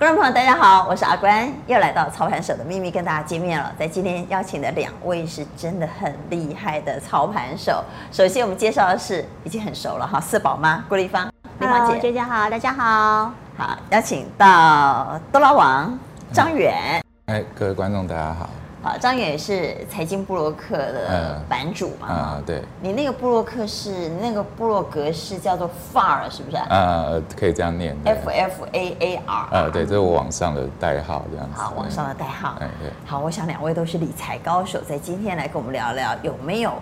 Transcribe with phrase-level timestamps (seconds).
[0.00, 3.70] 观众朋友，大家好，我是阿关，又来到操盘手的秘密跟大家见面了。
[3.78, 7.84] 在今天邀请的两位是真的很厉害的操盘手。
[8.10, 15.98] 首先我们介绍的是已经很熟了哈，四宝妈郭丽芳，丽芳姐，大家好，大家好，好，邀请到多拉王
[16.32, 18.48] 张远，哎，各位观众大家好。
[18.82, 22.08] 好，张远也是财经布洛克的版主嘛？
[22.08, 22.62] 啊、嗯，对。
[22.80, 26.56] 你那个布洛克是那个布洛格是叫做 FAR 是不是？
[26.56, 27.94] 啊，可以这样念。
[28.06, 29.46] F F A A R。
[29.50, 31.60] 啊，对，这是我网上的代号，这样子。
[31.60, 32.56] 好，网上的代号。
[32.58, 32.90] 哎，对。
[33.04, 36.72] 好，我想两位都是理财高手，在今天来跟我们聊聊有没有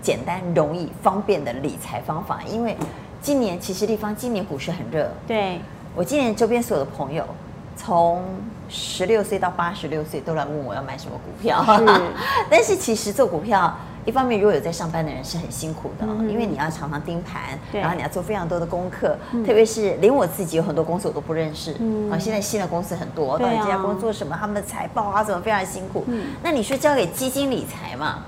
[0.00, 2.40] 简单、容易、方便的理财方法？
[2.48, 2.74] 因为
[3.20, 5.06] 今年其实地方今年股市很热。
[5.26, 5.60] 对。
[5.94, 7.26] 我今年周边所有的朋友。
[7.74, 8.22] 从
[8.72, 11.84] 十六岁到八十六岁都来问我要买什么股票，是
[12.48, 13.76] 但是其实做股票，
[14.06, 28.20] 一方面如果有在上班的人是很辛苦的，嗯、因为你要常常盯盘，然后你要做非常多的功课，嗯、特别是连我自己有很多公司我都不认识，嗯、啊，现在新的公司很多，到底这家公司做什么，他们的财报啊怎么非常辛苦，嗯、那你说交给基金理财嘛，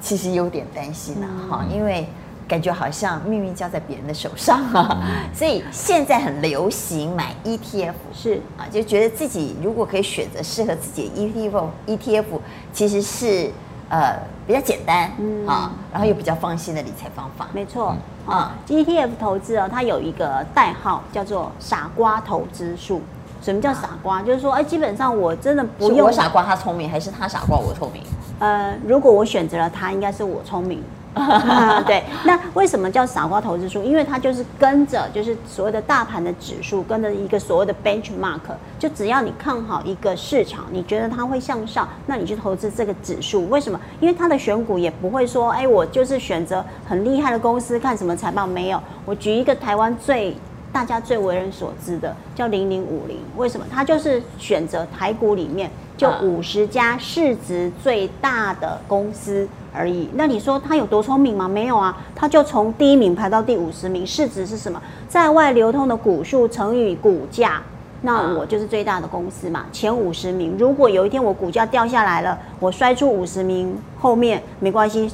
[0.00, 2.08] 其实有点担心啊，哈、嗯，因为。
[2.48, 5.02] 感觉好像命运交在别人的手上啊，
[5.34, 12.24] 所以现在很流行买 ETF，是啊，就觉得自己如果可以选择适合自己的 ETF，ETF
[12.72, 13.50] 其实是
[13.88, 14.16] 呃
[14.46, 15.10] 比较简单
[15.46, 17.48] 啊，然后又比较放心的理财方法。
[17.52, 23.02] 没错啊，ETF 投资啊，它有一个代号叫做“傻瓜投资术”。
[23.42, 24.22] 什么叫傻瓜？
[24.22, 26.06] 就是说，哎，基本上我真的不用。
[26.06, 28.02] 我傻瓜，他聪明，还是他傻瓜，我聪明？
[28.40, 30.82] 呃，如果我选择了他，应该是我聪明。
[31.86, 33.82] 对，那为什么叫傻瓜投资术？
[33.82, 38.40] 因为它就是跟着，就是所谓的大盘的指数，跟着一个所谓的 benchmark，
[38.78, 43.48] 就只要你看好一个市场，你觉得它会向上，那你去投资这个指数。
[43.48, 43.80] 为什么？
[43.98, 48.78] 因为它的选股也不会说，哎，我就是选择很厉害的公司，看什么财报没有。
[49.06, 50.36] 我举一个台湾最
[50.70, 53.18] 大家最为人所知的，叫零零五零。
[53.36, 53.64] 为什么？
[53.70, 59.48] 它就是选择台股里面就五十家市值最大的公司。
[59.76, 60.08] 而已。
[60.14, 61.46] 那你说他有多聪明吗？
[61.46, 64.80] 没有啊，他就从第一名排到第五十名，市值是什么？
[65.08, 67.62] 在外流通的股数乘以股价，
[68.00, 69.66] 那我就是最大的公司嘛。
[69.70, 75.10] 前五十名，如果有一天我股价掉下来了，我摔出五十名后面没关系，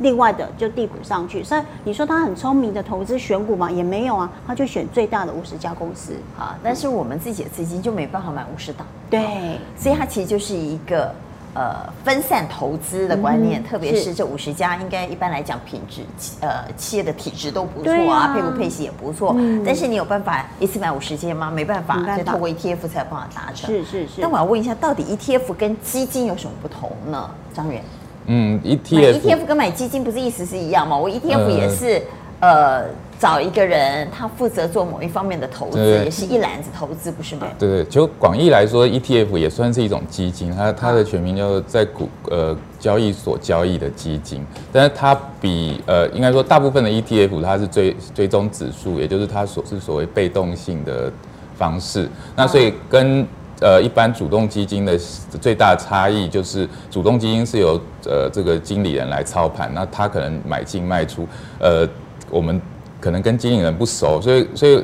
[0.00, 1.42] 另外的就递补上去。
[1.42, 3.70] 所以你说他很聪明的投资选股嘛？
[3.70, 6.12] 也没有啊，他就选最大的五十家公司。
[6.38, 8.86] 啊，但是我们自己的资金就没办法买五十档。
[9.10, 11.12] 对，所以它其实就是一个。
[11.54, 16.00] 呃，分散投资的观念，嗯、特别是这五十家，应该一般来讲品质，
[16.40, 19.34] 呃，企业的体质都不错啊，啊配不配息也不错。
[19.36, 21.50] 嗯、但是你有办法一次买五十间吗？
[21.50, 23.68] 没办法，就透过 ETF 才有办法达成。
[23.68, 24.20] 是是是。
[24.22, 27.30] 但我要问一下，到底 ETF 跟基金有什么不同呢？
[27.52, 27.82] 张远。
[28.26, 29.20] 嗯，ETF。
[29.20, 30.96] ETF 跟买基金不是意思是一样吗？
[30.96, 32.02] 我 ETF 也是，
[32.40, 32.48] 呃。
[32.48, 32.84] 呃
[33.22, 37.46] 找一个人，他负责做某一方面的投资，也是一篮子投资，不是吗？
[37.56, 51.08] 对对，就广义来说，ETF 也算是一种基金，它它的全名叫做在股呃交易所交易的基金，但是它比呃应该说大部分的 ETF 它是追追踪指数，也就是它所是所谓被动性的
[51.56, 52.08] 方式。
[52.34, 53.24] 那所以跟
[53.60, 54.98] 呃一般主动基金的
[55.40, 61.24] 最大差异就是，主动基金是由呃这个经理人来操盘，那他可能买进卖出，
[61.60, 61.88] 呃
[62.28, 62.60] 我们。
[63.02, 64.82] 可能跟经理人不熟，所以所以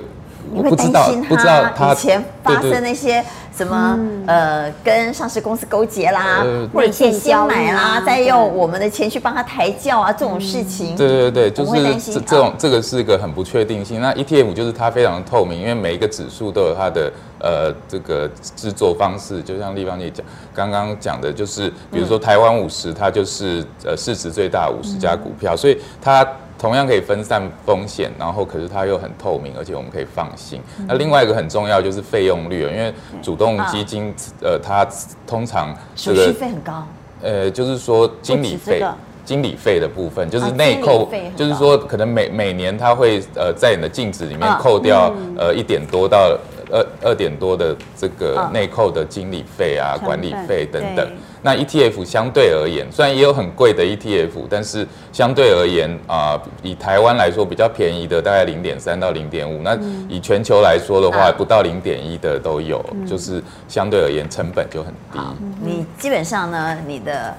[0.52, 3.22] 我不知道不知道他以前发生那些
[3.54, 10.96] 什么呃跟上市公司勾结啦，呃、或者先先买啦，再用我们的钱去帮他抬轿啊这种事情。
[10.96, 14.00] 对对对，就是这这种这个是一个很不确定性。
[14.00, 20.24] 那 ETF 就是它非常透明，因为每一个指数都有它的呃这个制作方式，就像立方姐讲
[20.54, 26.26] 刚刚讲的，就是比如说台湾五十，它就是呃市值最大五十家股票，所以它。
[26.58, 30.60] 同样可以分散风险，然后可是它又很透明，而且我们可以放心。
[30.78, 32.92] 嗯、那另外一个很重要就是费用率，因为
[33.22, 34.86] 主动基金，嗯、呃，它
[35.26, 36.84] 通常手续费很高。
[37.22, 38.84] 呃，就是说经理费，
[39.24, 46.36] 经理费的部分就是内扣，啊、就是说可能每每年它会呃在你的净值里面扣掉、呃一点多到
[46.70, 51.08] 二二点多的这个内扣的经理费啊、管理费等等。
[51.40, 59.78] 那 ETF 相对而言，虽然也有很贵的 ETF，但是相对而言啊、呃，以台湾来说比较便宜的大概零点三到零点五，那
[60.08, 65.20] 以全球来说的话，不到零点一的都有，嗯、就是相对而言成本就很低。
[65.62, 67.34] 你基本上呢，你的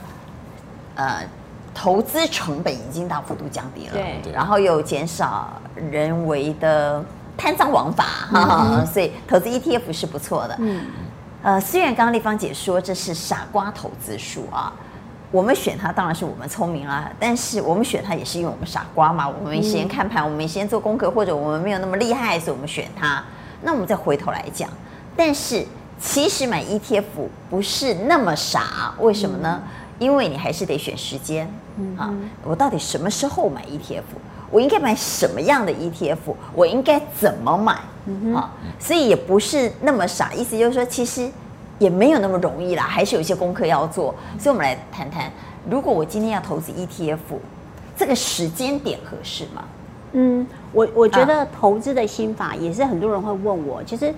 [0.96, 1.22] 呃
[1.76, 5.62] 投资成本已经大幅度降低了，对，然后又减少
[5.92, 7.04] 人为的
[7.40, 10.82] 贪赃枉法，哈哈、嗯，所以投资 ETF 是不错的，嗯。
[11.42, 14.74] 呃，虽然刚刚丽芳姐说这是傻瓜投资术啊，
[15.32, 23.24] 我们选它当然是我们聪明啦，但是我们选它也是因为我们傻瓜嘛，我们没时间看盘，我们没时间做功课，或者我们没有那么厉害，所以我们选它。
[23.62, 24.70] 那我们再回头来讲，
[25.16, 25.66] 但是
[25.98, 27.04] 其实买 ETF
[27.50, 29.62] 不是那么傻，为什么呢？
[29.64, 29.70] 嗯、
[30.00, 32.14] 因为你还是得选时间，嗯，啊，
[32.44, 34.04] 我到底什么时候买 ETF？
[34.52, 36.18] 我应该买什么样的 ETF？
[36.54, 37.78] 我应该怎么买？
[38.06, 41.30] 嗯哼，啊，所以也不是那么傻，意思就是说，其实
[41.78, 44.16] 也没有那么容易啦，还是有一些功课要做。
[44.40, 45.32] 所以，我们来谈谈，
[45.70, 47.18] 如果我今天要投资 ETF，
[47.96, 49.64] 这个时间点合适吗？
[50.14, 53.84] 嗯，我我觉得投资的心法也是很多人会问我。
[53.84, 54.12] 其实，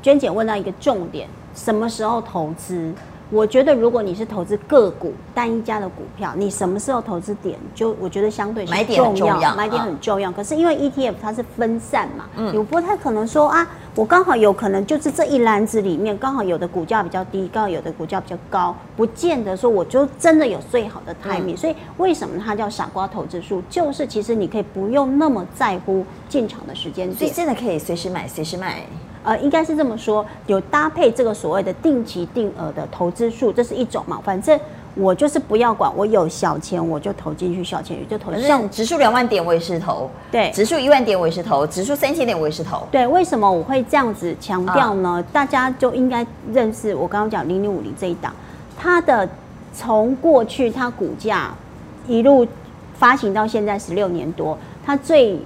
[0.00, 2.92] 娟姐问到一个重点：什么时候投资？
[3.32, 10.30] 我觉得，如果你是投资个股单一家的股票，你什么时候投资点就我觉得相对是重要，买点很重要。
[10.30, 21.56] 可是因为 ETF 它是分散嘛，嗯，你不太可能说啊，我刚好有可能就是这一篮子里面刚好有的股价比较低，刚好有的股价比较高，不见得说我就真的有最好的 timing。
[21.56, 23.62] 所以为什么它叫傻瓜投资术？
[23.70, 28.82] 就是其实你可以不用那么在乎进场的时间点，所以真的可以随时买，随时卖。
[29.22, 34.20] 呃，应该是这么说，有搭配这个所谓的定期定额的投资数，这是一种嘛。
[34.24, 34.58] 反正
[34.94, 38.34] 我就是不要管，我有小钱我就投进去，小钱就投。
[38.40, 42.86] 像指数两万点我也是投，对，指数一万点我也是投，指数三千点我也是投。
[42.90, 45.08] 对，为什么我会这样子强调呢？
[45.08, 48.34] 啊、大家就应该认识我刚刚讲零零五零这一档，
[48.76, 49.28] 它的
[49.72, 51.54] 从过去它股价
[52.06, 52.46] 一路
[52.98, 55.38] 发行到现在十六年多，它最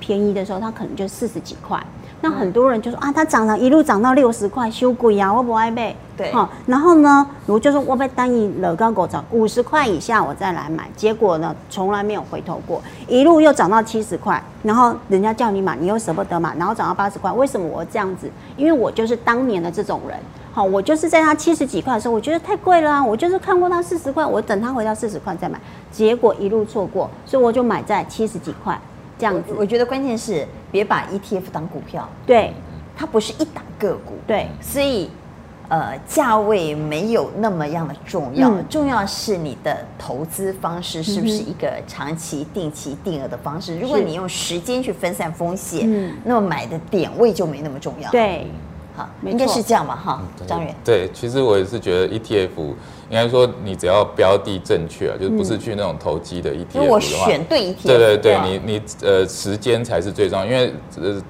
[0.00, 1.80] 便宜的时候它可能就四十几块。
[2.20, 5.94] 那很多人就说啊，它涨了一路涨到六十块，修贵啊，我不爱买。
[6.16, 10.88] 对，好，然后呢，我就说我被单一乐高狗涨五十块以下，我再来买。
[10.96, 17.30] 结果呢，从来没有回头过，一路又涨到七十块，然后人家叫你买，你又舍不得买，然后涨到八十块。
[17.30, 18.28] 为什么我这样子？
[18.56, 20.18] 因为我就是当年的这种人。
[20.52, 25.60] 好，我就是在它七十几块的时候，我觉得太贵了啊，我就是看过它四十块，我等它回到四十块再买。
[25.92, 28.76] 结果一路错过，所以我就买在七十几块。
[29.16, 32.52] 这样子我，我觉得关键是别把 ETF 当股票，对，
[32.96, 35.10] 它不是一档个股，对，所以
[35.68, 43.74] 呃价位没有那么样的重要，嗯、重要是你的投资方式是不是一个长期定期定额的方式？
[43.76, 48.46] 嗯、如果你用时间去分散风险，嗯，那么买的点位就没那么重要，对。
[49.22, 50.74] 应该是这样吧，哈，张远。
[50.84, 52.48] 对，其实我也是觉得 ETF
[53.10, 61.22] 应该说，你只要标的正确啊，就是不是去那种投机的 ETF 的话，我选对 ETF，对对对，你你呃时间才是最重要，因为呃。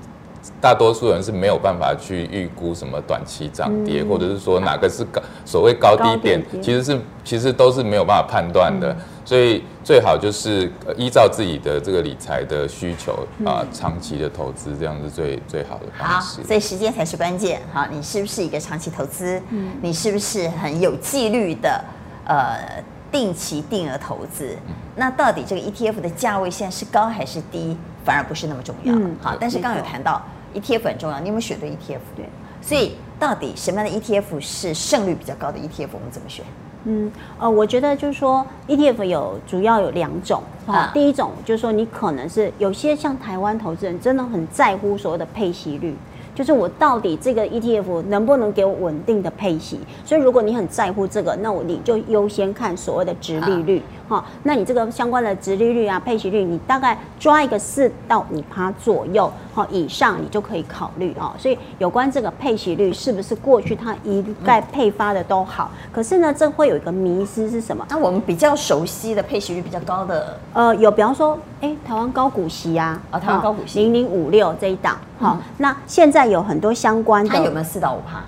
[0.60, 8.90] 大多数人是没有办法去预估什么短期涨跌，嗯、或者是说哪个是高所谓高低点，其实是其实都是没有办法判断的。
[8.92, 8.96] 嗯、
[9.28, 13.12] 所以最好就是依照自己的这个理财的需求
[13.44, 16.40] 啊，嗯、长期的投资，这样是最最好的方式。
[16.40, 17.60] 好，所以时间才是关键。
[17.70, 19.38] 好，你是不是一个长期投资？
[19.50, 21.84] 嗯、你是不是很有纪律的
[22.24, 22.82] 呃
[23.12, 24.56] 定期定额投资？
[24.66, 27.76] 嗯、那到底这个 ETF 的价位现在是高还是低，
[28.06, 28.94] 反而不是那么重要。
[28.94, 30.22] 嗯、好，但是刚刚有谈到。
[30.54, 32.00] ETF 很重要，你有没有选对 ETF？
[32.16, 32.26] 对，
[32.62, 35.90] 所以到底什么样的 ETF 是胜率比较高的 ETF？
[35.92, 36.42] 我们怎么选？
[36.90, 40.90] 嗯，呃，我觉得就是说 ETF 有主要有两种啊。
[40.94, 45.94] 第一种就是说你可能是有些像台湾投资人真的很在乎所谓的配息率。
[46.38, 49.80] 就是我到底这个 ETF 能不能给我稳定的配息？
[50.04, 54.24] 所以如果你很在乎这个，那我你就优先看所谓的殖利率哈。
[54.44, 61.32] 那你这个相关的殖利率啊、配息率，你大概抓一个四到五趴左右哈以上，你就可以考虑哦。
[61.36, 65.72] 所以有关这个配息率是不是过去它一概配发的都好？
[65.92, 67.84] 可是呢，这会有一个迷失是什么？
[67.90, 74.96] 那我们比较熟悉的配息率比较高的，呃，有比方说，哎，台湾高股息啊，啊，台湾高股息零零五六这一档。
[75.18, 78.22] 好，那现在有很多相关的，它有没有四到五趴？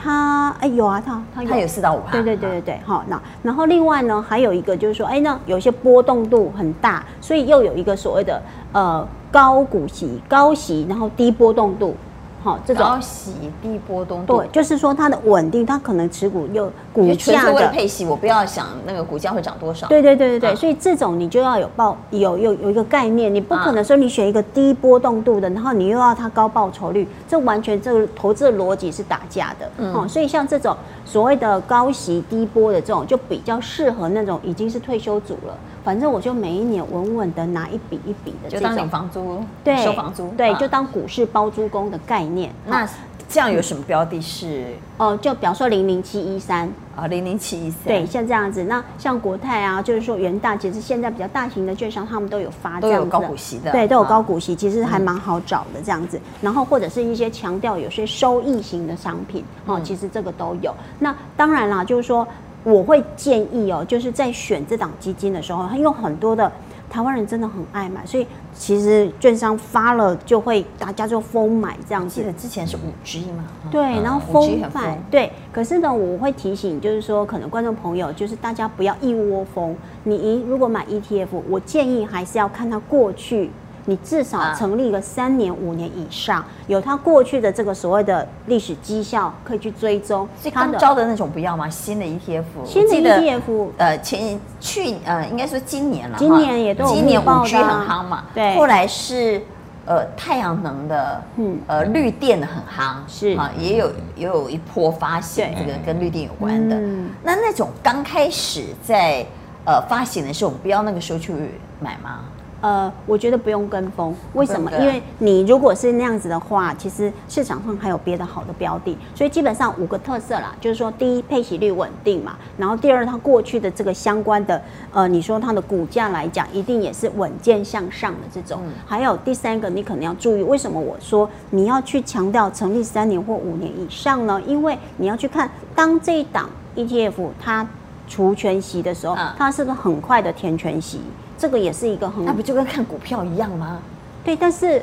[0.00, 2.12] 它哎有啊，它它有四到五趴。
[2.12, 8.40] 对对对对对，好，那然后另外呢，还有一个就是说，哎，那有些波动度很大，所以又有一个所谓的
[8.72, 11.96] 呃高股息、高息，然后低波动度。
[12.42, 19.88] 好，这种高息低波动度，对，就是说它的稳定，它可能持股又股价的配息，我不要想那个股价会涨多少。
[19.88, 29.68] 对对对对对，啊、所以这种你就要有报有有有一个概念，你不可能说你选一个低波动度的，然后你又要它高报酬率，这完全这个投资的逻辑是打架的。
[29.78, 35.58] 嗯，哦，所以像这种所谓的高息低波的这种，就比较适合那种已经是退休族了。
[35.84, 42.52] 反正我就每一年稳稳的拿一笔一笔的，就当领房租，对，收房租，对，就当股市包租公的概念。
[42.66, 42.88] 那
[43.28, 44.64] 这样有什么标的是？
[44.96, 46.66] 哦，就比方说零零七一三
[46.96, 48.64] 啊，零零七一三，对，像这样子。
[48.64, 56.18] 那像国泰啊，就是说元大，其实现在比较大型的券商，他们都有发这样子的，都有高股息的，对，都有高股息，其实还蛮好找的这样子。
[56.40, 60.74] 然后或者是一些强调有些收益型的商品，哦，其实这个都有。
[60.98, 62.26] 那当然啦，就是说。
[62.64, 66.50] 我会建议哦，就是在选这档基金的时候，它有很多的
[66.90, 72.20] 台湾人真的很爱买，所以其实券商发了就会大家就疯买这样子。
[72.20, 73.44] 记得之前是五 G 嘛？
[73.70, 74.98] 对，然后疯买。
[75.10, 79.74] 对，可是呢，我会提醒，就是说，可能观众朋友，就是大家不要一窝蜂。
[80.04, 83.50] 你如果买 ETF，我建议还是要看它过去。
[83.86, 90.28] 你至少成立个三年五年以上，有他过去的这个所谓的历史绩效可以去追踪。
[90.42, 91.68] 是刚招的那种不要吗？
[91.68, 98.54] 新的 ETF，新的 ETF，呃，前去呃，应该说今年了，今年也都有今年五 G 很夯嘛，对。
[98.56, 99.42] 后来是
[99.86, 106.76] 呃太阳能的，嗯，呃绿电的很夯，是啊，也有也有一波发行这个跟绿电有关的。
[106.76, 109.24] 嗯那那种刚开始在
[109.64, 111.32] 呃发行的时候，我们不要那个时候去
[111.80, 112.20] 买吗？
[112.60, 114.70] 呃，我觉得不用跟风，为什么？
[114.80, 124.60] 因为你如果是那样子的话，其实市场上还有别的好的标的，所以基本上五个特色啦，就是说，第一，配息率稳定嘛，然后第二，它过去的这个相关的，
[124.92, 128.60] 呃，你说它的股价来讲，一定也是稳健向上的这种。
[128.84, 134.42] 还有第三个，你可能要注意，为什么我说你要去强调成立三年或五年以上呢？
[134.46, 137.64] 因为你要去看，当这一档 ETF 它
[138.08, 141.00] 除权息的时候，它是不是很快的填权息。
[141.38, 143.80] 这个也是一个很，那不就跟看股票一样吗？
[144.24, 144.82] 对，但是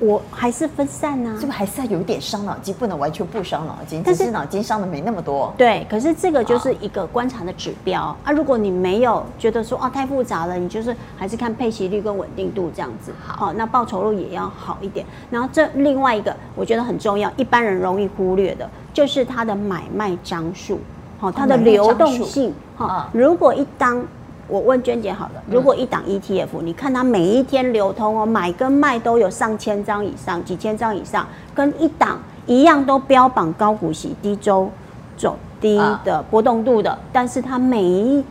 [0.00, 5.54] 我还是分散呢、啊，是不是还是要有一点伤脑筋，不能完全不伤脑筋，但是脑筋伤的没那么多。
[5.56, 8.32] 对，可是这个就是一个观察的指标啊。
[8.32, 13.12] 如果你没有觉得说啊太复杂了，你就是还是看配息率跟稳定度这样子。
[13.24, 15.06] 好，那报酬率也要好一点。
[15.30, 20.80] 然后这另外一个我觉得很重要，一般人容易忽略的就是它的买卖张数，
[21.20, 22.52] 好，它的流动性。
[22.74, 24.04] 好，如果一当
[24.48, 34.68] 我问娟姐好了，如果一档 ETF，你看它每一天流通哦，买跟卖都有上千张以上，几千张以上，跟一档一样都标榜高股息、低周
[35.16, 38.22] 走低的波动度的，但是它每一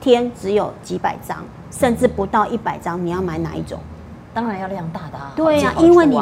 [0.00, 1.36] 天只有几百张，
[1.70, 3.78] 甚至不到一百张，你要买哪一种？
[4.34, 5.32] 当然要量大的啊。
[5.36, 6.18] 对呀，因为你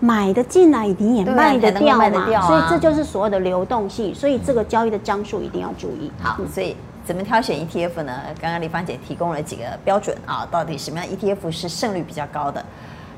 [0.00, 6.10] 买的进来，你也卖得掉嘛，所以这就是所谓的流动性，所以这个交易的张数一定要注意。
[6.20, 6.76] 好，所以。
[7.04, 8.20] 怎么挑选 ETF 呢？
[8.40, 12.64] 刚刚丽芳姐提供了几个标准啊，到底什么样 ETF 是胜率比较高的？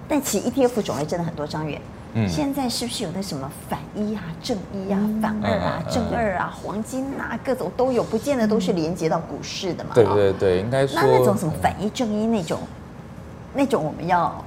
[0.08, 1.80] 但其实 ETF 种类真的很多，张远。
[2.14, 2.28] 嗯。
[2.28, 9.90] 现在是不是有那什么反一啊、正一啊、反二啊、正二啊、黄金啊，各种都有，不见得都是连接到股市的嘛？
[9.94, 11.00] 对对对，应该说。
[11.02, 12.58] 那那种什么反一、正一那种，
[13.54, 14.44] 那种我们要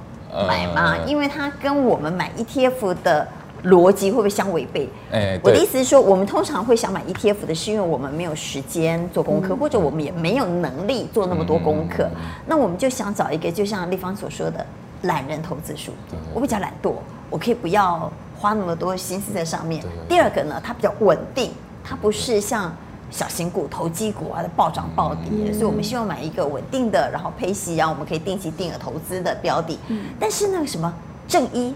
[0.48, 0.96] 买吗？
[1.06, 3.28] 因为它跟我们买 ETF 的。
[3.64, 4.88] 逻辑会不会相违背？
[5.10, 12.08] 哎，我的意思是说，我们通常会想买 ETF 的，是因为我们没有时间做功课，嗯、或者我们也没有能力做那么多功课。
[12.14, 14.64] 嗯、那我们就想找一个，就像立方所说的，
[15.02, 15.90] 懒人投资书。
[16.32, 16.92] 我比较懒惰，
[17.28, 19.82] 我可以不要花那么多心思在上面。
[20.08, 21.50] 第二个呢，它比较稳定，
[21.82, 22.72] 它不是像
[23.10, 25.24] 小型股、投机股啊的暴涨暴跌。
[25.30, 29.78] 嗯、所以我们希望买一个稳定的，然后配息，然后我们可以定期定额投资的标的。
[29.88, 30.92] 嗯、但是那个什么
[31.26, 31.74] 正一。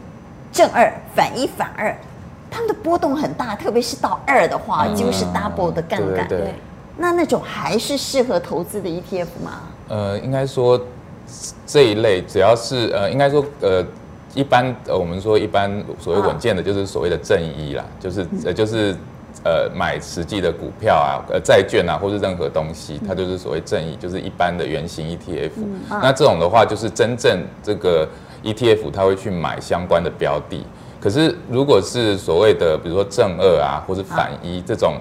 [0.53, 1.97] 正二反一反二，
[2.51, 6.27] 他们的波动很大，特别是到二的话，几乎是 double 的杠杆。
[6.27, 6.55] 对，
[6.99, 9.61] 那那种还是适合投资的 ETF 吗？
[9.89, 10.81] 呃，应该说
[11.65, 13.85] 这一类只要是呃，应该说呃，
[14.35, 18.97] 一般呃，我们说一般所谓稳健的，就是所谓的正一啦，就是呃，就是
[19.45, 25.51] 呃，买实际的股票啊，呃，债券啊，或是任何东西，它就是所谓正一，就是一般的原型 ETF。
[25.89, 28.09] 那这种的话，就是真正这个。
[28.45, 30.65] ETF 它会去买相关的标的，
[31.01, 34.95] 可是如果是所谓的比如说正二啊，或是反一这种，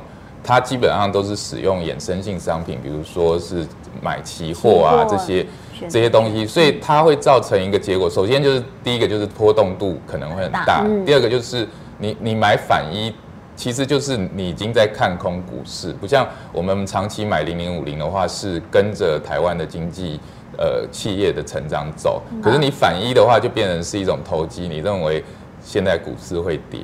[0.44, 3.66] 它基本上都是使用衍生性商品，比如说是
[4.02, 5.46] 买期货啊这些
[5.90, 8.10] 这些东西，所以它会造成一个结果。
[8.10, 11.68] 首先就是第一个就是波动度可能会很大，第二个就是
[11.98, 13.14] 你你买反一，
[13.60, 20.18] 其实就是你已经在看空股市，不像我们长期买零零五零的话是跟着台湾的经济。
[20.58, 24.68] 呃，企业的成长走，可是你反一的话，就变成是一种投机。
[24.68, 25.24] 你认为
[25.62, 26.82] 现在股市会跌，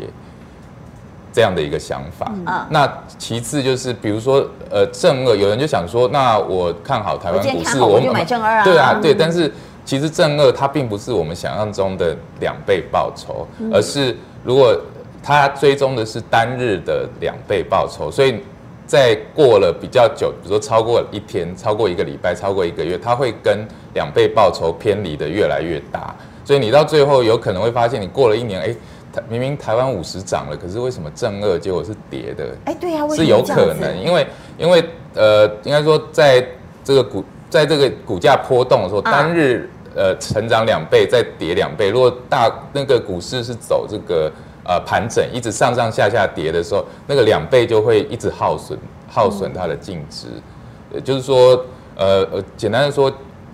[1.33, 2.31] 这样的一个想法。
[2.45, 8.63] 嗯、那其次就是，比如说，呃，正二，有人就想说，那我看好台湾股市，我，我就买正二啊。
[8.63, 9.13] 对啊，对。
[9.13, 9.51] 但是
[9.83, 14.15] 其实正二它并不是我们想象中的两倍报酬，而是
[14.45, 14.73] 如果
[15.25, 18.39] 它追踪的是单日的两倍报酬，所以。
[18.87, 28.75] 在过了比较久，比如说超过一天、超过一个礼拜、超过一个月，它会跟两倍报酬偏离的越来越大，所以你到最后有可能会发现，你过了一年，哎，
[29.27, 32.55] 明明台湾五十涨了，可是为什么正二结果是跌的？
[32.65, 34.83] 哎，对呀，是有可能，因为因为
[35.15, 36.47] 呃，应该说在
[36.83, 44.31] 这个股在这个股价波动的时候，单日呃成长两倍，再跌两倍，如果大那个股市是走这个。
[44.65, 50.27] 呃，盘整一直上上下下跌的时候，那个两倍就会一直耗损，耗损它的净值。
[50.91, 51.63] 也，就是说，
[51.95, 53.11] 呃呃，简单的说，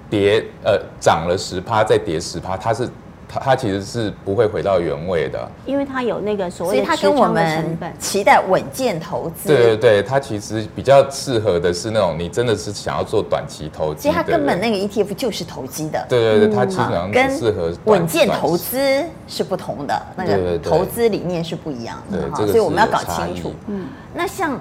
[0.10, 2.89] 跌呃涨了十趴再跌十趴，它是。
[3.32, 9.48] 它它其实是不会回到原位的，因为它有那个所谓的，所以它跟我们期待稳健投资。
[9.48, 14.02] 对对对，它其实比较适合的是那种你真的是想要做短期投资。
[14.02, 16.06] 其实它根本那个 ETF 就是投机的。
[16.10, 22.46] 对对对，它基本上跟适合稳健投资是不同的，那个投资理念是不一样的哈。
[22.46, 23.54] 所以我们要搞清楚。
[23.68, 24.60] 嗯，那像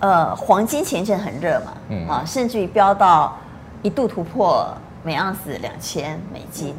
[0.00, 3.38] 呃黄金前一阵很热嘛，嗯啊，甚至于飙到
[3.80, 4.66] 一度突破
[5.02, 6.74] 每盎司两千美金。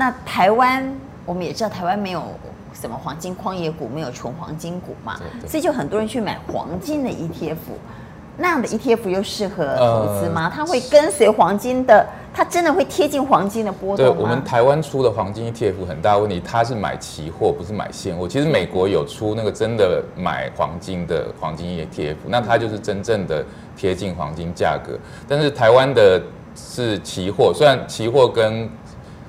[0.00, 0.90] 那台湾，
[1.26, 2.22] 我们也知道台湾没有
[2.72, 7.56] 什么黄金矿业股，没有纯黄金股嘛，所以就很多人去买黄金的 ETF。
[8.38, 10.50] 那样的 ETF 又适合投资吗？
[10.54, 14.14] 它会跟随黄金的，它真的会贴近黄金的波动吗？
[14.14, 18.26] 对，我们台湾出的黄金 ETF 很大问题，它是买期货，不是买现货。
[18.26, 23.44] 其实美国有出那个真的买黄金的黄金 ETF，那它就是真正的
[23.76, 24.98] 贴近黄金价格。
[25.28, 26.22] 但是台湾的
[26.56, 28.66] 是期货，虽然期货跟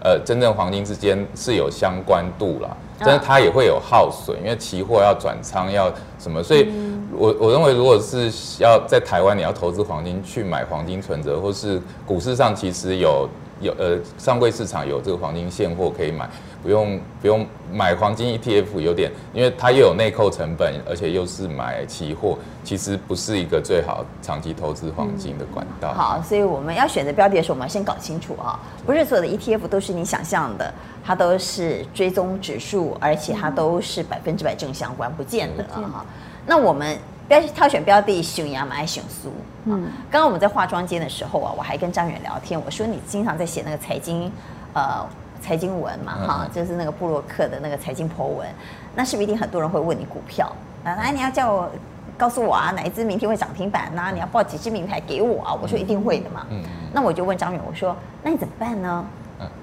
[0.03, 6.72] 呃，真正黄金之间是有相关度啦，但是它也会有耗损，因为期货要转仓要什么，所以
[7.15, 13.29] 我我认为，如果是要在台湾你要投资黄金，去买黄金存折，或是股市上其实有
[13.61, 16.29] 有呃上柜市场有这个黄金现货可以买。
[16.63, 25.91] 不用不用买黄金 ETF，有点，因为它又有内扣成本，而且又是买期货，其实不是一个最好长期投资黄金的管道。
[25.91, 30.71] 嗯、好，所以我们要选择标的的时候，我们要先搞清楚啊，不是所有的 ETF 都是你想象的，
[31.03, 35.81] 它都是追踪指数，而且它都是百分之百正相关，不见得啊。
[35.83, 36.05] 嗯、
[36.45, 36.95] 那我们
[37.31, 39.31] 标挑选标的，选亚买选苏。
[39.63, 44.29] 嗯，刚刚我们在化妆间的时候啊，我还跟张远聊天，我说你经常在写那个财经，
[44.73, 45.07] 呃。
[45.43, 48.47] 财经文嘛，哈，就是那个布洛克的那个财经 po 文，
[48.93, 50.45] 那是不是一定很多人会问你股票？
[50.83, 51.67] 啊，来，你要叫我
[52.15, 54.11] 告诉我啊，哪一支明天会涨停板呐？
[54.13, 55.57] 你要报几只名牌给我啊？
[55.59, 56.45] 我说一定会的嘛。
[56.51, 56.61] 嗯，
[56.93, 59.03] 那我就问张远，我说那你怎么办呢？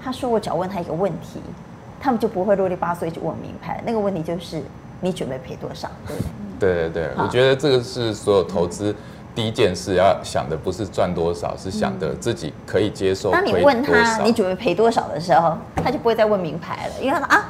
[0.02, 1.40] 他说我只要问他一个问题，
[2.00, 3.80] 他们就不会啰里吧嗦一直问名牌。
[3.86, 4.60] 那个问题就是
[5.00, 5.88] 你准备赔多少？
[6.08, 6.26] 对对
[6.58, 8.94] 对对，我觉得这个是所有投资。
[9.34, 13.30] 第一件事要想的不是赚多少，是想的自己可以接受。
[13.30, 17.44] 当你问他你准备赔多少的时候，他就不会再问名牌了，因为他说啊。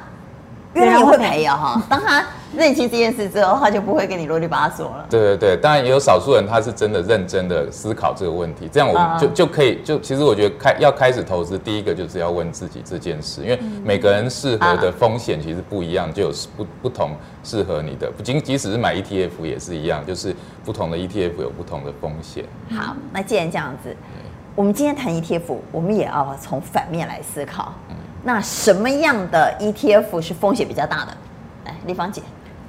[0.74, 1.82] 原来你会赔呀哈！
[1.88, 2.22] 当他
[2.56, 5.06] 认清这件事之后，他就不会跟你啰里吧嗦了。
[5.10, 17.10] 对对对，当然也有少数人，他是真的认真的思考这个问题，这样我们就就可以就其实我觉得开要开始投资，第一个就是要问自己这件事，因为每个人适合的风险其实不一样，就有不不同
[17.44, 20.34] 适合你的，不仅即使是买 ETF 也是一样，就是
[20.64, 22.44] 不同的 ETF 有不同的风险。
[22.70, 23.94] 好，那既然这样子，
[24.54, 27.74] 我们今天谈 ETF，我们也要从反面来思考。
[28.24, 31.16] 那什么样的 ETF 是风险比较大的？
[31.64, 32.20] 来，丽芳姐，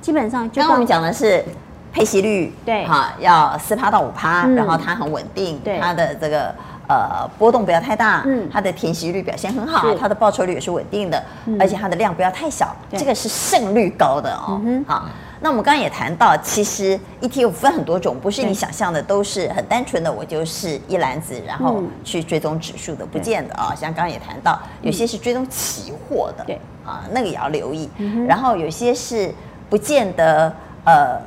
[0.02, 1.44] 基本上就刚刚我们讲的是
[1.92, 6.54] 配息率，对，哈，要四趴到五趴，然后它很稳定，对，它的这个
[6.88, 11.24] 呃波动不要太大，嗯，它的填息率表现很好，它的报酬率也是稳定的，
[11.60, 15.06] 而且它的量不要太小，这个是胜率高的哦，好。
[15.42, 23.74] 那我们刚刚也谈到，其实 ETF 分很多种，不是你想象的都是很单纯的，我就是一篮子，然后去追踪指数的，不见得啊。
[23.74, 26.60] 像刚刚也谈到，有些是追踪期货的，对。
[26.86, 27.90] 啊，那个也要留意。
[28.28, 29.34] 然后有些是
[29.70, 30.54] 不见得
[30.86, 31.20] 呃。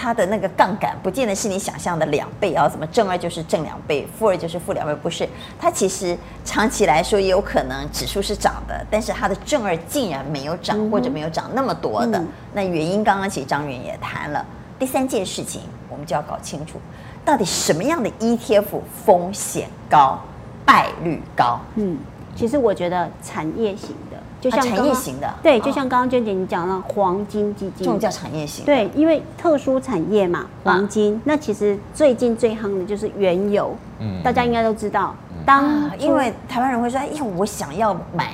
[0.00, 5.28] 它的那个杠杆不见得是你想象的两倍啊，怎么正二就是正两倍，负二就是负两倍，不是。
[5.58, 12.24] 它其实长期来说也有可能指数是涨的，但是它的正二竟然没有涨，或者没有涨那么多的。
[12.54, 14.46] 那原因刚刚其实张远也谈了。
[14.78, 16.80] 第三件事情，我们就要搞清楚，
[17.24, 20.20] 到底什么样的 ETF 风险高、
[20.64, 21.58] 败率高？
[21.74, 21.98] 嗯，
[22.36, 23.96] 其实我觉得产业型。
[24.40, 28.64] 就像产业型的，对，就像刚刚娟姐你讲的黄金基金，这种叫产业型。
[28.64, 31.20] 对，因为特殊产业嘛，黄金。
[31.24, 35.12] 那其实最近最夯的就是原油，嗯，大家应该都知道。
[35.44, 38.32] 当因为台湾人会说，哎，我想要买，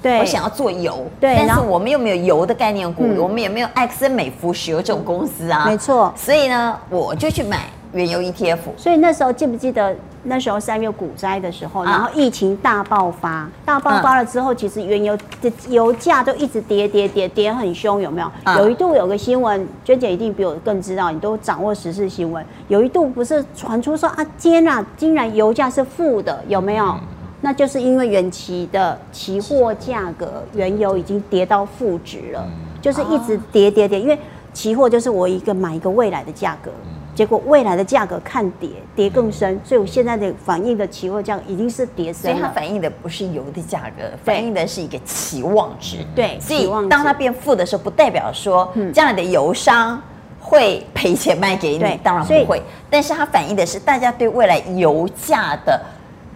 [0.00, 6.10] 对，我想要做油，对，但是我们又没有油的概念股，我们也没有埃克森美孚石油这种公司啊，没错。
[6.16, 8.58] 所以呢，我就去买原油 ETF。
[8.78, 9.94] 所以那时候记不记得？
[10.28, 18.30] 那时候三月股灾的时候，然后疫情大爆发，大爆发了之后，其实原油的油价都一直跌跌跌跌很凶，有没有？
[18.58, 22.44] 有一度有个新闻，娟姐一定比我更知道，你都掌握时事新闻。
[22.68, 26.94] 有一度不是传出说啊，天啊，竟然油价是负的，有没有？
[27.42, 32.44] 那就是因为远期的期货价格，原油已经跌到负值了，
[32.80, 34.18] 就是一直跌跌跌，因为
[34.52, 36.70] 期货就是我一个买一个未来的价格。
[37.16, 42.36] 结果未来的价格看跌，跌更深，所以我现在的反映的期货价格已经是跌深了。
[42.36, 45.96] 所以它反映的不是油的价格，反映的是一个期望值。
[46.14, 49.98] 对，所以当它变负的时候，不代表说将来的油商
[50.38, 52.62] 会赔钱卖给你，当然不会。
[52.90, 55.80] 但是它反映的是大家对未来油价的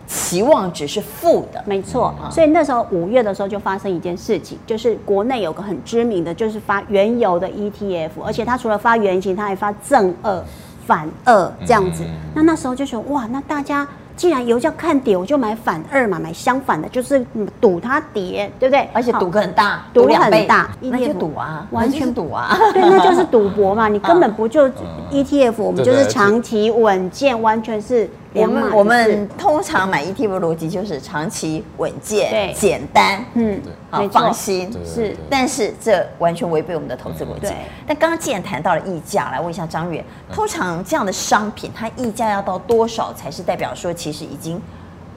[0.06, 1.62] 期望值是负的。
[1.66, 10.42] 没错，所以那时候五月的时候就发生一件事情，就是国内有个很知名的，就是发原油的 ETF，而且它除了发原型，它还发正二、
[10.90, 12.02] 反二这样子。
[12.34, 13.86] 那那时候就说哇，那大家。
[14.16, 17.24] 既然油价看跌，我就买反二嘛，买相反的，就是
[17.58, 18.86] 赌它跌，对不对？
[18.92, 24.68] 而且赌个很大，赌很大，那就赌啊，完全赌啊，对，那就是赌博嘛，你根本不就
[25.10, 28.10] ETF，我们就是长期稳健，完全是。
[28.32, 34.72] 我们我们通常买 ETF 的逻辑就是长期稳健、简单，嗯，好放心。
[34.84, 37.52] 是，但是这完全违背我们的投资逻辑。
[37.86, 44.60] 但刚刚既然谈到了溢价，来问一下张远，通常这样的商品，它溢价要到多少才是代表说其实已经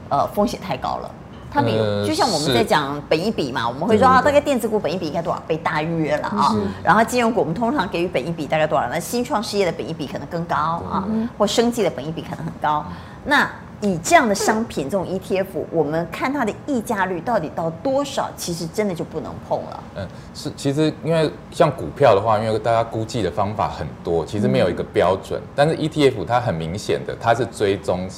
[0.09, 1.11] 呃风险太高了？
[1.53, 5.55] 它没有，就像我们在讲本一比嘛，我们会说啊，大概电子股本一比应该多少倍？
[5.57, 6.55] 大约了啊。
[6.83, 8.87] 然后金融股我们通常给予本一比大概多少？
[8.89, 12.83] 那新创事业的本一比可能更高啊，或生技的本一比可能很高。
[13.25, 13.47] 那
[13.81, 19.83] 以这样的商品，这种 ETF，我们看它的溢价率到底到多少，其实真的就不能碰了。
[19.97, 25.41] 嗯，是，其实因为像股票的话，因为大家估计的方法很多，其实没有一个标准。
[25.53, 28.09] 但是 ETF 它很明显的，它是追踪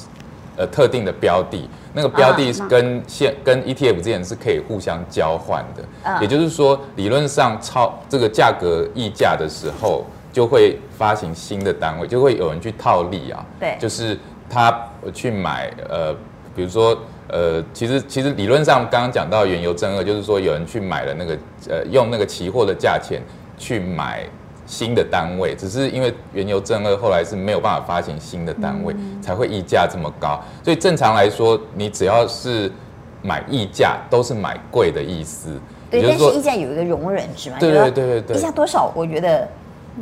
[0.56, 1.68] 呃特定的标的。
[1.92, 13.42] 那个标的是跟现跟 ETF 之间是可以互相交换的，也就是说，理论上超这个价格溢价的时候，就会发行新的单位，就会有人去套利啊。
[13.58, 14.18] 对，就是
[14.50, 14.78] 他
[15.14, 16.12] 去买呃，
[16.54, 16.94] 比如说
[17.28, 21.38] 呃，其实其实理论上刚刚讲到原油正二，就是说有人去买了那个
[21.70, 23.22] 呃，用那个期货的价钱
[23.56, 24.26] 去买。
[24.66, 30.40] 新的单位，只是因为原油正二后来是没有办法发行新的单位，嗯、才会溢价这么高。
[30.62, 32.70] 所以正常来说，你只要是
[33.22, 35.58] 买溢价，都是买贵的意思。
[35.88, 37.56] 对，但是溢价有一个容忍值嘛？
[37.60, 38.36] 对对对对对。
[38.36, 38.90] 溢价多少？
[38.94, 39.48] 我觉得，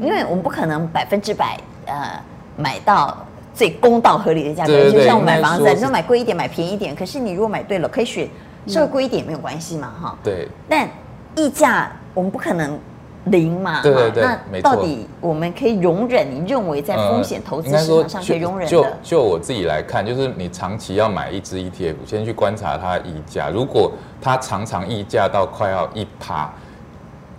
[0.01, 2.19] 因为我们不可能百分之百呃
[2.57, 3.17] 买到
[3.53, 4.73] 最公道合理的价格。
[4.73, 6.97] 对对对，就像我们买房子，你说买贵一点，买便宜一点。
[6.97, 8.27] 可是你如果买对了，可以选
[8.67, 10.19] 稍微贵一点也没有关系嘛，哈。
[10.25, 10.49] 对。
[10.67, 10.89] 但
[11.37, 12.79] 溢价我们不可能。
[13.27, 16.27] 零嘛，对对对，那到底我们可以容忍？
[16.31, 18.71] 你认为在风险投资市场上可以容忍的？
[18.71, 23.49] 就就我自己来看，就是你长期要买一支 ETF，先去观察它溢价。
[23.49, 26.53] 如果它常常溢价到快要一趴，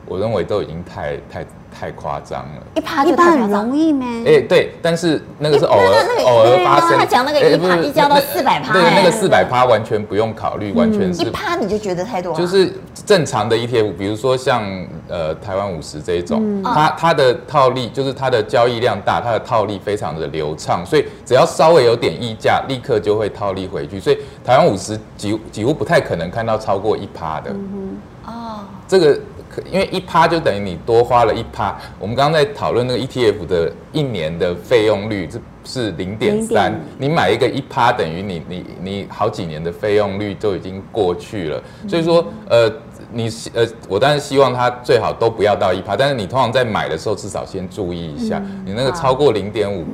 [0.08, 1.46] 我认为都已经太太。
[1.78, 4.06] 太夸张了，一趴一趴很容易吗？
[4.26, 5.84] 哎，对，但是那个是偶尔
[6.26, 6.98] 偶尔发生。
[6.98, 12.34] 他讲那个一趴一交到四百趴，对，那个四百趴完全不用考虑，完全是一趴你就觉得太多。
[12.34, 12.74] 就是
[13.06, 14.64] 正常的 ETF，比如说像
[15.10, 24.00] 呃台湾五十这一种，它它的套利就是它的交易量大，它的套利非常的流畅，所以只要稍微有点溢价，立刻就会套利回去。
[24.00, 27.52] 所以台湾五十几几乎不太可能看到超过一趴的。
[28.26, 29.20] 哦，这个。
[29.72, 31.76] 因为一趴就等于你多花了一趴。
[32.00, 36.74] 我们刚刚在讨论那个 ETF 的一年的费用率，这是零点三。
[36.98, 41.64] 你买一个一趴，等于你你你好几年的费用率都已经过去了。
[41.88, 42.72] 所以说，呃，
[43.12, 49.86] 你呃，我当然希望它最好都不要到一趴，但是你通常在买的时候，至少先注意一下，你那个超过零点五，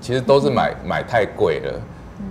[0.00, 1.80] 其实都是买买太贵了。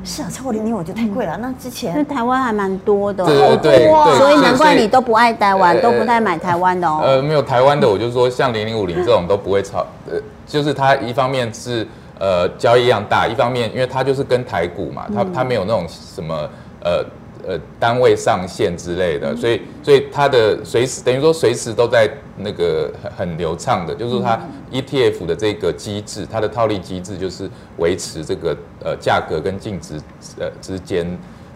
[0.04, 1.38] 是啊，超过零点五就太贵了。
[1.38, 7.02] 那之前，那台湾还蛮多的，对对对，所以难怪你都不爱台湾，都不太买台湾的哦。
[7.04, 11.88] 呃，没有台湾的，我就说像零零五零这种都不会超，呃，就是它一方面是
[12.20, 16.50] 呃交易量大，一方面因为它就是跟台股嘛，它它没有那种什么
[16.84, 17.06] 呃。
[17.50, 22.08] 呃，单位上限之类的，所以所以它的随时等于说随时都在
[22.38, 24.40] 那个很很流畅的，就是说它
[24.72, 30.00] ETF 的这个机制，它的套利机制就是维持这个呃价格跟净值
[30.38, 31.08] 呃之间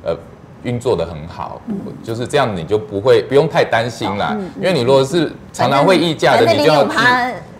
[0.03, 0.17] 呃
[0.63, 1.61] 运作的很好，
[2.01, 6.87] 就是这样，你就不会不用太担心啦，因为你如果是常常会溢价的，你就要。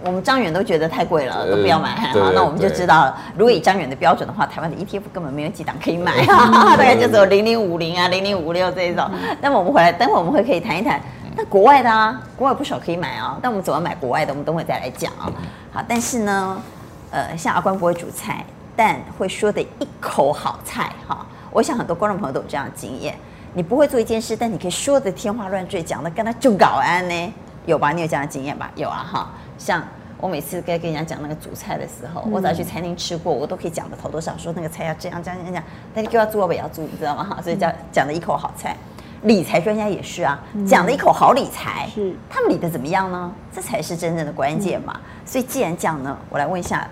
[0.03, 2.09] 我们张远都觉得太贵了，都不要买哈。
[2.35, 9.09] 那我们就知道了，如果以张远的标准的话，台湾的 ETF 根本没有几档可以买， 大概就只有零零五零啊、零零五六这一种。
[9.41, 10.99] 那么我们回来，等会我们会可以谈一谈。
[11.35, 13.37] 那国外的啊，国外不少可以买啊。
[13.41, 15.31] 但我们怎么买国外的，我们等会再来讲啊。
[15.71, 16.61] 好，但是呢，
[17.09, 21.25] 呃，像阿关不会煮菜，但会说的一口好菜哈。
[21.49, 23.15] 我想很多观众朋友都有这样的经验，
[23.53, 27.33] 你不会做一件事，但你可以说的天花乱坠，讲的跟他就搞安呢，
[27.65, 27.91] 有吧？
[27.91, 28.69] 你有这样的经验吧？
[28.75, 29.29] 有啊哈。
[29.63, 29.81] 像
[30.19, 37.23] 我每次该跟人家讲那个煮菜的时候，我只要去餐厅吃过，我都可以讲的头头上说那个菜要这样这样这样，但你给我做我也要做，你知道吗？
[37.23, 38.75] 哈，所以讲讲的一口好菜。
[39.23, 43.31] 理财专家也是啊，讲的一口好理财，是他们理的怎么样呢？
[43.55, 44.99] 这才是真正的关键嘛。
[45.25, 46.85] 所以既然讲呢，我来问一下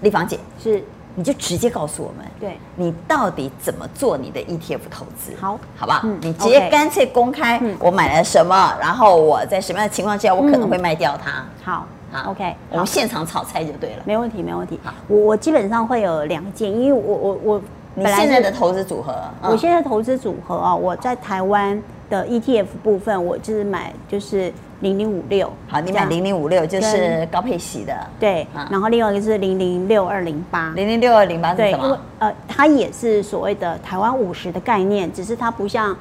[0.00, 0.82] 丽芳姐，是
[1.14, 5.32] 你就直接告诉我们，对你到底怎么做你的 ETF 投资？
[5.40, 11.44] 好，好吧，你直接干脆公开我买了什么，然后我在什么样的情况之下我可能会卖掉它。
[11.64, 11.86] 好。
[12.10, 14.78] 好，OK，我们现场炒菜就对了，没问题，没问题。
[14.82, 17.62] 好，我我基本上会有两件，因为我我我
[17.94, 25.52] 你现在的投资组合，我现在投资组合啊，我在台湾的 ETF 部分，我就是买就是零零五六。
[25.66, 27.94] 好，你买零零五六就是高配息的。
[28.18, 30.70] 对，然后另外一个是零零六二零八。
[30.70, 31.98] 零零六二零八是什么？
[32.20, 35.94] 呃，它也是所谓的台湾五十的概念，只是它不像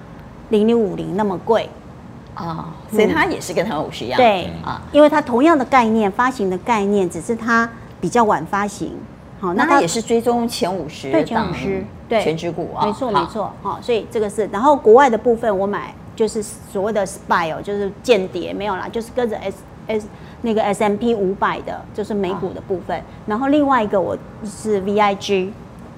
[0.50, 1.70] 零零五零那么贵。
[2.45, 4.17] 啊，所以它也是跟台湾五十一样。
[4.17, 7.69] 对啊，因为它同样的概念，发行的概念，只是它
[8.00, 8.93] 比较晚发行。
[9.39, 13.52] 好，那它也是追踪前五十，对前五十，对全指股啊，没错没错。
[13.62, 20.08] 好，所以这个是，然后国外的部分我买就是所谓的 SPY 哦，就是间谍没有啦，就是跟着 S S
[20.41, 23.00] 那个 S M P 五百的，就是美股的部分。
[23.28, 25.50] 然后另外一个我是 VIG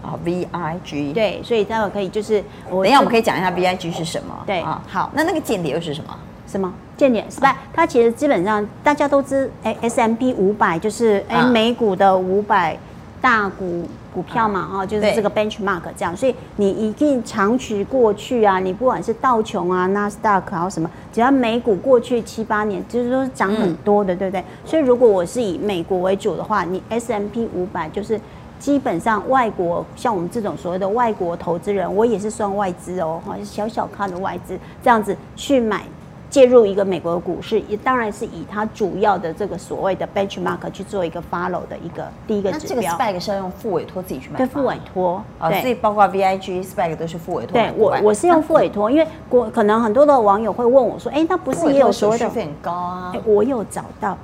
[0.04, 4.38] 啊，VIG 对，所以待会可以就是，等一下我们可以讲一下 VIG 是什么。
[4.46, 6.14] 对啊，好，那那个间谍又是什么？
[6.50, 7.54] 什么见点 SPY？
[7.72, 12.76] 它其实基本上大家都知，哎，S M P 五百就是哎美股的五百
[13.22, 16.18] 大股股票嘛，哈，就是这个 benchmark 这样。
[16.18, 24.44] 所以你一定长期过去啊，你不管是道琼啊、纳斯达克还有什么，只要美股过去七八年就是说涨很多的，对不对？
[24.66, 28.20] 所以如果我是以美国为主的话，你 S M P 五百就是
[28.58, 35.84] 基本上外国像我们这种所谓的外国投资人，我也是算外资哦，哈，小小看的外资这样子去买。
[36.30, 42.76] 介入一个美国股市，也当然是以它主要的这个所谓的 benchmark 去做一个 follow 的一个第一个指标。
[42.76, 44.38] 那这个 spec 是要用副委托自己去买？
[44.38, 45.24] 对，副委托。
[45.40, 47.54] 啊，所以包括 VIG、spec 都是副委托。
[47.54, 54.18] 对，我我是用副委托，因为国可能很多的网友会问我说：“哎，那不是也有所谓的费很高啊？”我有找到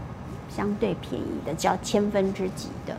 [0.48, 2.94] 相对便宜的，只要千分之几的。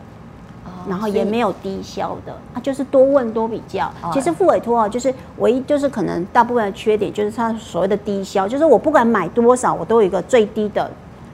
[0.87, 3.91] 然后也没有低消的，啊，就是多问多比较。
[4.13, 10.89] 其实付委托啊，就是唯一就是可能大部分的缺点就是它所谓的低消，就是我不管买多少，我都有一个最低的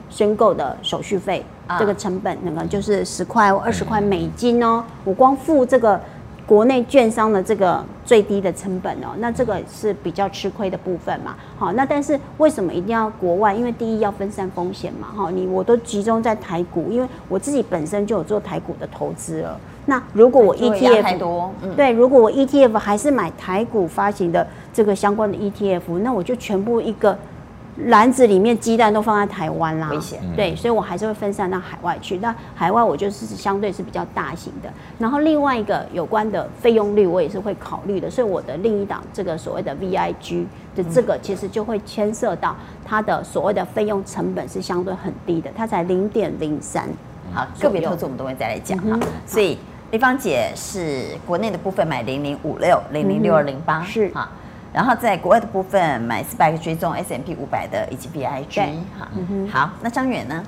[0.09, 1.45] 申购的手续费，
[1.79, 5.99] 这个成本那个就是十块或二十块美金哦，我光付这个。
[6.45, 11.35] 国内券商的这个最低的成本哦，那这个是比较吃亏的部分嘛。
[11.57, 13.53] 好，那但是为什么一定要国外？
[13.53, 15.07] 因为第一要分散风险嘛。
[15.15, 19.59] 哈，你我都集中在台股，因为我自己本身就有做台股的投资了。
[19.85, 27.17] 那如果我 ETF 多，嗯，对，如果我 ETF 还是买台股发行的这个相关的 ETF，那我就全部一个。
[27.87, 30.21] 篮子里面鸡蛋都放在台湾啦，危险。
[30.35, 32.17] 对，所以我还是会分散到海外去。
[32.17, 34.71] 那海外我就是相对是比较大型的。
[34.99, 38.07] 然后另外一个有关的费用率，我也是会考虑的。
[38.09, 42.55] 所以我的另一档这个所谓的 VIG 的这个，其实就会牵涉到
[42.85, 46.87] 它的所谓的费用成本是相对很低的，它才零点零三。
[47.33, 48.99] 好，个别投资我们都会再来讲哈。
[49.25, 49.57] 所以
[49.89, 54.29] 丽芳姐是国内的部分买零零五六零零六二零八是哈。
[54.73, 58.59] 然后在国外的部分买 SPAC 追踪 S M P 五百的以及 B I G
[58.99, 59.07] 哈，
[59.51, 60.43] 好，那张远呢？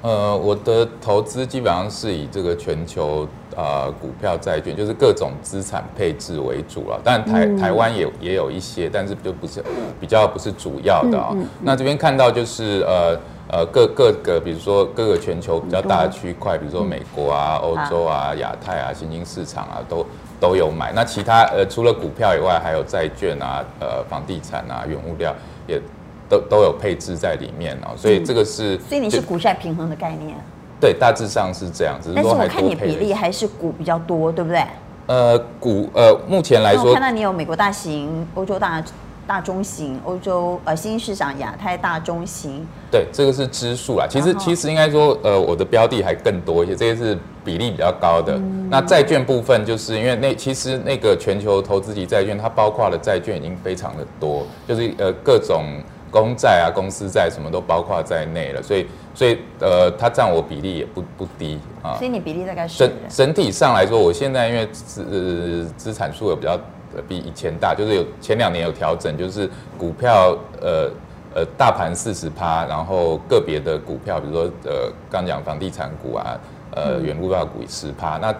[0.00, 7.00] 呃，我的投资基本上是以这个全球呃股票债券，就是各种资产配置为主了。
[7.02, 9.64] 但台台湾也也有一些，但是就不是
[9.98, 11.36] 比较不是主要的啊、哦。
[11.62, 20.06] 那这边看到就是呃呃各各个，比如说各个全球比较大的区块，比如说美国啊、欧洲啊、亚太啊、新兴市场啊都。
[20.40, 25.34] 都有买，那其他呃除了股票以外，还有债券啊、呃房地产啊、原物料
[25.66, 25.80] 也
[26.28, 30.36] 都都有配置在里面哦，所以这个是，所以你是股债平衡的概念，
[30.80, 32.12] 对，大致上是这样子。
[32.14, 34.62] 但是我看你比例还是股比较多，对不对？
[35.06, 38.82] 呃，股呃目前来说，我看到你有美国大型、欧洲大。
[39.26, 44.06] 大中型欧洲呃新兴市场亚太大中型，对，这个是支数啦。
[44.08, 48.34] 其实其实应该说呃我的标的还更多一些，这些是比例比较高的。
[48.36, 55.64] 嗯、那债券部分就是因为那其实那个全球投资级债券它包括的债券已经非常的多，就是呃各种
[56.10, 61.96] 公债啊、公司债什么都包括在内了，所以所以呃它占我比例也不不低啊。
[61.96, 66.60] 所以你比例大概是整整体上来说，我现在因为资资产数额比较。
[67.02, 70.90] 比以前大，就是有前两年有调整，就是股票呃
[71.34, 76.38] 呃大盘四十趴，然后个别的股票，比如说呃刚讲房地产股啊，
[76.72, 78.34] 呃原物料股十趴，那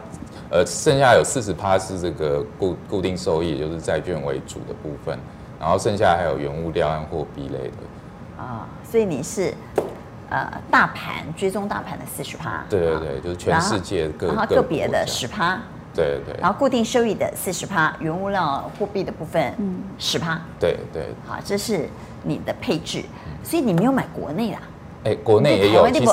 [0.51, 5.19] 呃剩下有四十趴是这个固固定收益，就是债券为主的部分，
[5.59, 8.43] 然后剩下还有原物料和货币类的。
[8.43, 9.55] 啊，所以你是
[10.29, 15.59] 呃大盘追踪大盘的四十趴，对对对，就是全世界各然后个别的十趴。
[15.95, 21.89] 对对，然后固定收益的四十趴，原物料货币的部分嗯十趴，对对，好，这是
[22.23, 23.03] 你的配置，
[23.43, 24.59] 所以你没有买国内啦？
[25.05, 26.13] 哎，国内也有，其实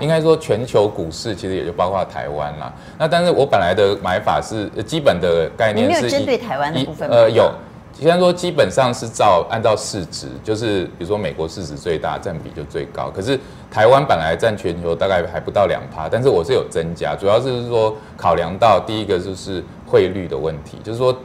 [0.00, 2.72] 应该说全球股市其实也就包括台湾啦。
[2.98, 7.14] 那但是我本来的买法是基本的概念是，你没有针对台湾的部分吗？
[7.14, 7.48] 呃，有
[7.96, 13.08] 虽然说基本上是照按照市值，就是比如说美国市值最大，占比就最高。
[13.14, 13.38] 可是
[13.70, 21.16] 台湾本来占全球大概还不到两趴，但是我是有增加，主要是说考量到第一个就是汇率的问题，就是说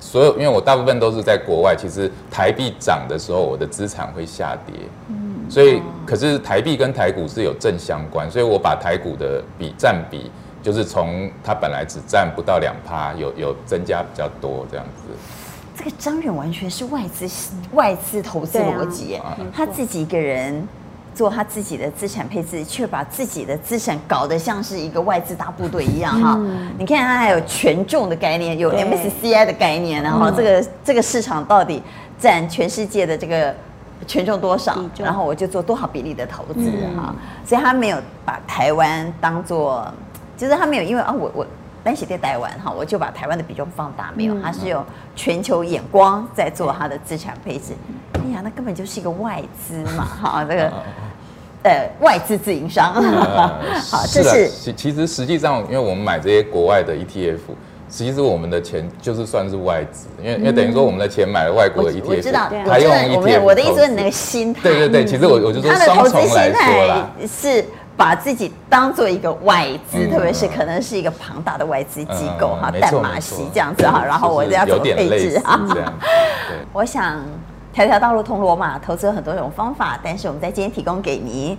[0.00, 4.74] 所有因为我大部分都是在国外，其实台币涨的时候，我的资产会下跌。
[5.08, 10.30] 嗯，所以可是台币跟台股是有正相关，所以我把台股的比占比，
[10.62, 15.02] 就是从它本来只占不到两趴，有有增加比较多这样子。
[15.76, 17.28] 这个张远完全是外资
[17.72, 20.66] 外资投资逻辑，啊、他自己一个人
[21.12, 26.36] 做他自己的资产配置，却把自己的资产搞得像是一个外资大部队一样哈。
[26.38, 31.82] 嗯、你看他还有权重的概念，有 MSCI 的概念，然后这个这个市场到底
[32.20, 33.52] 占全世界的这个
[34.06, 37.08] 权重多少，然后我就做多少比例的投资哈。
[37.08, 39.92] 嗯、所以他没有把台湾当做，
[40.36, 41.46] 就是他没有因为啊我我。
[41.84, 44.82] 单写在台湾哈，我就把台湾的比重放大，没有，它是有
[45.14, 47.74] 全球眼光在做它的资产配置。
[48.14, 50.72] 哎呀，那根本就是一个外资嘛，哈， 这个
[51.64, 52.94] 呃外资自营商。
[53.90, 57.38] 好，这是其其实实际上，因为我们买这些国外的 ETF，
[57.86, 63.42] 其实我们的钱就是算是外资，因为因为等于说我们的钱买了外国的 ETF，我知道，还用 ETF。
[63.42, 67.64] 我的意思是你那个心态，对对对，其实我我就说双重来说啦，是。
[67.96, 75.60] 把自己当做一个外资，特别是可能是一个庞大的外资机构哈，淡马锡这样子哈，然后我这样怎么配置啊？
[76.72, 77.20] 我想
[77.72, 81.56] 条条道路通罗马，投资有很多种方法，但是我们在今天提供给您，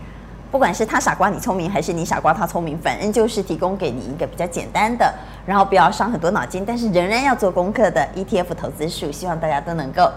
[0.51, 5.13] 不管是他傻瓜你聪明，还是你傻瓜他聪明，反正就是提供给你一个比较简单的，
[5.45, 10.11] 然后不要伤很多脑筋，但是仍然要做功课的 ETF 投资术，希望大家都能够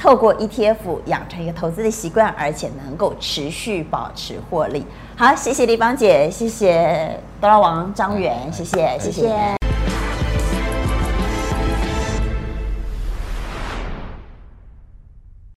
[0.00, 4.86] 透过 ETF 养成一个投资的习惯，而且能够持续保持获利。
[5.16, 9.57] 好，谢谢立邦姐，谢谢哆啦王张远，谢谢，谢谢。